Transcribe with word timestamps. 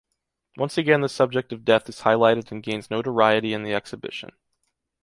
Once 0.57 0.79
again 0.79 1.01
the 1.01 1.07
subject 1.07 1.53
of 1.53 1.63
death 1.63 1.87
is 1.87 1.99
highlighted 1.99 2.51
and 2.51 2.63
gains 2.63 2.89
notoriety 2.89 3.53
in 3.53 3.61
the 3.61 3.75
exhibition. 3.75 4.31